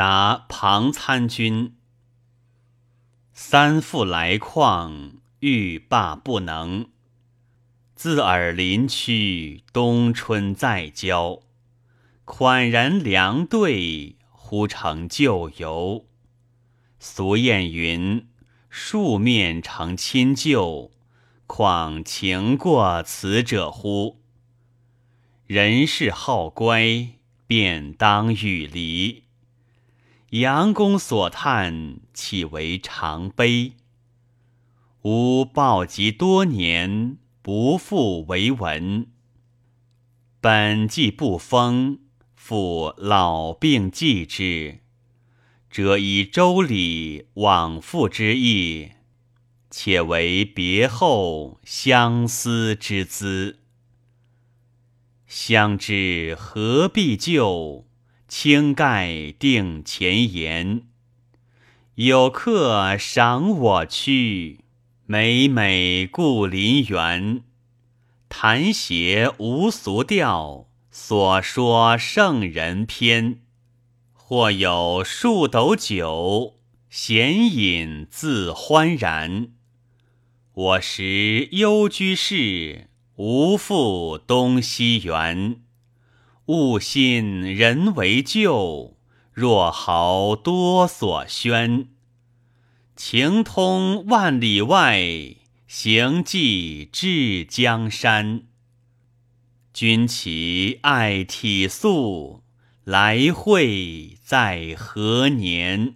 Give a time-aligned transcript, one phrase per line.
[0.00, 1.76] 答庞参军：
[3.34, 6.88] 三父来况，欲罢不能。
[7.94, 11.40] 自尔临区，冬春在郊，
[12.24, 16.06] 款然良对，忽成旧游。
[16.98, 18.26] 俗谚云
[18.70, 20.90] ：“数面成亲旧，
[21.46, 24.22] 况情过此者乎？”
[25.46, 27.08] 人世好乖，
[27.46, 29.24] 便当与离。
[30.30, 33.72] 杨公所叹，岂为常悲？
[35.02, 39.08] 吾报疾多年，不复为闻。
[40.40, 41.98] 本既不封，
[42.36, 44.78] 复老病继之，
[45.68, 48.90] 则以周礼往复之意，
[49.68, 53.58] 且为别后相思之资。
[55.26, 57.89] 相知何必旧？
[58.30, 60.82] 清盖定前言。
[61.96, 64.60] 有客赏我去，
[65.06, 67.42] 每每故林园。
[68.28, 73.40] 弹谐无俗调，所说圣人篇。
[74.12, 79.48] 或有数斗酒，闲饮自欢然。
[80.54, 85.62] 我时幽居士，无复东西园。
[86.50, 88.96] 物信人为旧，
[89.32, 91.86] 若豪多所宣。
[92.96, 95.36] 情通万里外，
[95.68, 98.42] 行迹至江山。
[99.72, 102.42] 君其爱体素，
[102.82, 105.94] 来会在何年？